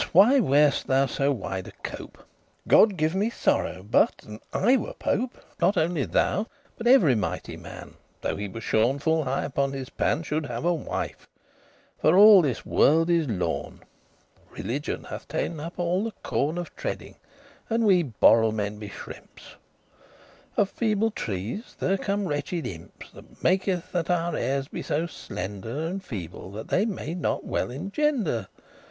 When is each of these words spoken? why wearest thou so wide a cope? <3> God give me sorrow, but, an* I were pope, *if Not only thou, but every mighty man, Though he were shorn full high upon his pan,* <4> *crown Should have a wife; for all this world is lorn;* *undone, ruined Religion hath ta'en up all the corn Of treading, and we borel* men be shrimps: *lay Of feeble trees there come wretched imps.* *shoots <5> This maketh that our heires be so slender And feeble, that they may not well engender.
why 0.13 0.39
wearest 0.39 0.87
thou 0.87 1.05
so 1.05 1.31
wide 1.31 1.67
a 1.67 1.71
cope? 1.83 2.17
<3> 2.17 2.23
God 2.67 2.97
give 2.97 3.13
me 3.13 3.29
sorrow, 3.29 3.83
but, 3.83 4.23
an* 4.23 4.39
I 4.51 4.75
were 4.75 4.95
pope, 4.95 5.37
*if 5.53 5.59
Not 5.61 5.77
only 5.77 6.05
thou, 6.05 6.47
but 6.75 6.87
every 6.87 7.13
mighty 7.13 7.55
man, 7.55 7.93
Though 8.21 8.35
he 8.35 8.47
were 8.47 8.61
shorn 8.61 8.97
full 8.97 9.25
high 9.25 9.43
upon 9.43 9.73
his 9.73 9.91
pan,* 9.91 10.21
<4> 10.21 10.23
*crown 10.23 10.23
Should 10.23 10.45
have 10.47 10.65
a 10.65 10.73
wife; 10.73 11.27
for 11.99 12.17
all 12.17 12.41
this 12.41 12.65
world 12.65 13.11
is 13.11 13.27
lorn;* 13.27 13.65
*undone, 13.65 13.73
ruined 13.73 13.85
Religion 14.57 15.03
hath 15.03 15.27
ta'en 15.27 15.59
up 15.59 15.77
all 15.77 16.05
the 16.05 16.13
corn 16.23 16.57
Of 16.57 16.75
treading, 16.75 17.17
and 17.69 17.85
we 17.85 18.01
borel* 18.01 18.51
men 18.51 18.79
be 18.79 18.89
shrimps: 18.89 19.55
*lay 20.57 20.61
Of 20.63 20.71
feeble 20.71 21.11
trees 21.11 21.75
there 21.79 21.99
come 21.99 22.27
wretched 22.27 22.65
imps.* 22.65 23.05
*shoots 23.09 23.13
<5> 23.13 23.29
This 23.29 23.43
maketh 23.43 23.91
that 23.91 24.09
our 24.09 24.31
heires 24.33 24.67
be 24.67 24.81
so 24.81 25.05
slender 25.05 25.85
And 25.85 26.03
feeble, 26.03 26.49
that 26.53 26.69
they 26.69 26.87
may 26.87 27.13
not 27.13 27.45
well 27.45 27.69
engender. 27.69 28.47